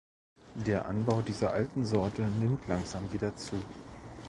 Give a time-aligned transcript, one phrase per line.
[0.55, 3.61] Der Anbau dieser alten Sorte nimmt langsam wieder zu.